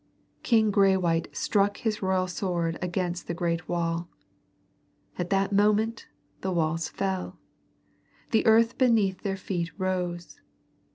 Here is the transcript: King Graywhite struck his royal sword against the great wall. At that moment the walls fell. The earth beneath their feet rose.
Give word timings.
King 0.41 0.71
Graywhite 0.71 1.27
struck 1.31 1.77
his 1.77 2.01
royal 2.01 2.25
sword 2.25 2.79
against 2.81 3.27
the 3.27 3.35
great 3.35 3.69
wall. 3.69 4.09
At 5.19 5.29
that 5.29 5.53
moment 5.53 6.07
the 6.39 6.51
walls 6.51 6.87
fell. 6.89 7.37
The 8.31 8.43
earth 8.47 8.79
beneath 8.79 9.21
their 9.21 9.37
feet 9.37 9.69
rose. 9.77 10.41